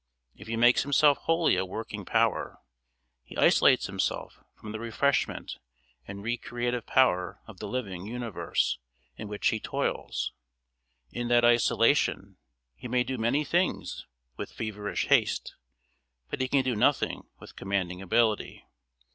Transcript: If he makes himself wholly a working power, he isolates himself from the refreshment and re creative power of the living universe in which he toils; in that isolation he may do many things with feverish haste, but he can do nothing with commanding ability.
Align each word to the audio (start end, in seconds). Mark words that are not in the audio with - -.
If 0.35 0.47
he 0.47 0.57
makes 0.57 0.81
himself 0.81 1.19
wholly 1.19 1.55
a 1.55 1.63
working 1.63 2.05
power, 2.05 2.57
he 3.21 3.37
isolates 3.37 3.85
himself 3.85 4.41
from 4.55 4.71
the 4.71 4.79
refreshment 4.79 5.59
and 6.07 6.23
re 6.23 6.37
creative 6.37 6.87
power 6.87 7.39
of 7.45 7.59
the 7.59 7.67
living 7.67 8.07
universe 8.07 8.79
in 9.15 9.27
which 9.27 9.49
he 9.49 9.59
toils; 9.59 10.33
in 11.11 11.27
that 11.27 11.45
isolation 11.45 12.37
he 12.75 12.87
may 12.87 13.03
do 13.03 13.19
many 13.19 13.43
things 13.43 14.07
with 14.37 14.51
feverish 14.51 15.05
haste, 15.07 15.53
but 16.31 16.41
he 16.41 16.47
can 16.47 16.63
do 16.63 16.75
nothing 16.75 17.27
with 17.39 17.55
commanding 17.55 18.01
ability. 18.01 18.65